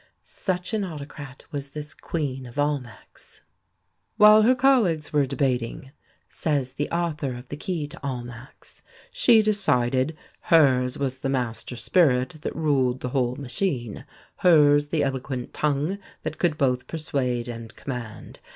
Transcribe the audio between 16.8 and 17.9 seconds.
persuade and